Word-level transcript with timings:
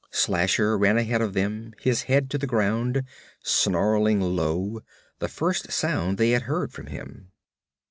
Slasher 0.09 0.79
ran 0.79 0.97
ahead 0.97 1.21
of 1.21 1.35
them, 1.35 1.73
his 1.79 2.01
head 2.09 2.31
to 2.31 2.39
the 2.39 2.47
ground, 2.47 3.03
snarling 3.43 4.19
low, 4.19 4.81
the 5.19 5.27
first 5.27 5.71
sound 5.71 6.17
they 6.17 6.31
had 6.31 6.41
heard 6.49 6.73
from 6.73 6.87
him. 6.87 7.31